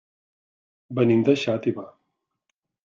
[1.01, 1.89] Venim de Xàtiva.